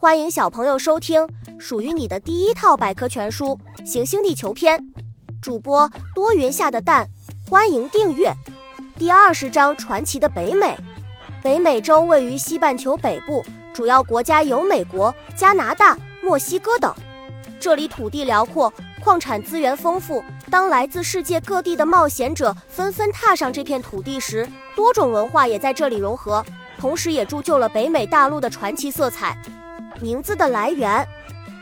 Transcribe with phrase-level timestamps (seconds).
[0.00, 1.26] 欢迎小朋友收听
[1.58, 4.78] 属于你的第一套百科全书《行星地球篇》，
[5.42, 7.08] 主播多云下的蛋，
[7.50, 8.32] 欢迎订阅。
[8.96, 10.78] 第二十章：传奇的北美。
[11.42, 16.94] 北美洲位于西半球北部，主要国家有美国、加拿大、墨西哥等。
[17.58, 18.72] 这里土地辽阔，
[19.02, 20.22] 矿产资源丰富。
[20.48, 26.46] 当来自世界各地的冒险者纷纷踏上这片土地时，多种文化也在这里融合，
[26.78, 29.36] 同时也铸就了北美大陆的传奇色彩。
[30.00, 31.06] 名字的来源，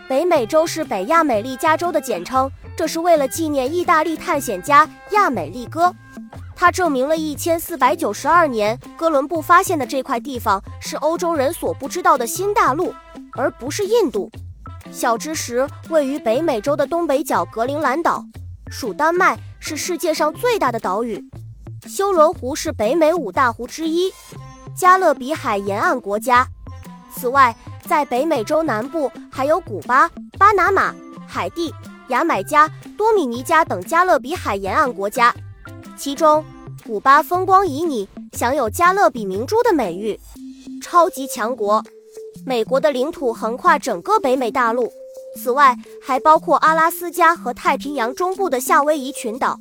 [0.08, 5.94] 北美洲是北亚美利加州的简称，这是为了纪念意大利探险家亚美利哥。
[6.54, 12.94] 他证明了一千四百九十二年哥伦布发现的这块地方是欧洲人所不知道的新大陆，
[13.32, 14.30] 而不是印度。
[14.90, 18.24] 小知识：位于北美洲的东北角格陵兰岛，
[18.70, 21.22] 属丹麦，是世界上最大的岛屿。
[21.86, 24.10] 休伦湖是北美五大湖之一，
[24.74, 26.46] 加勒比海沿岸国家。
[27.14, 27.54] 此外，
[27.86, 30.94] 在北美洲南部还有古巴、巴拿马、
[31.26, 31.72] 海地、
[32.08, 35.32] 牙买加、多米尼加等加勒比海沿岸国家，
[35.96, 36.44] 其中
[36.84, 40.18] 古巴风光旖旎，享有“加勒比明珠”的美誉，
[40.82, 41.82] 超级强国。
[42.44, 44.92] 美国的领土横跨整个北美大陆，
[45.36, 49.58] 此外还包括阿拉斯加和太平洋中部的夏威夷群岛。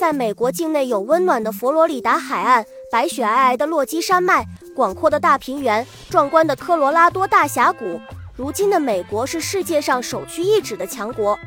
[0.00, 4.44] 在美国境内有温暖的佛罗里达海岸、白雪皑皑的落基山脉。
[4.76, 7.98] 广阔的大平原，壮观的科罗拉多大峡谷。
[8.36, 11.38] 如今的美国是世界上首屈一指的强国，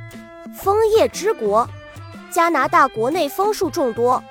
[0.58, 1.70] 枫叶之国。
[2.32, 4.24] 加拿大国内枫树众多，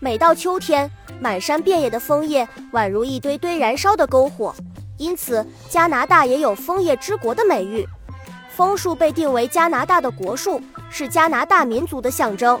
[0.00, 4.52] 每到秋天，满山遍野的枫叶宛如一堆堆燃烧的篝火，
[4.96, 7.86] 因此加拿大也有枫叶之国的美誉。
[8.50, 12.60] 枫树被定为加拿大的国树，是加拿大民族的象征。